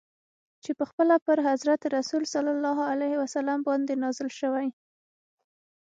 چي 0.63 0.71
پخپله 0.79 1.15
پر 1.25 1.37
حضرت 1.49 1.81
رسول 1.95 2.23
ص 2.33 2.33
باندي 3.67 3.95
نازل 4.03 4.29
سوی. 4.39 4.67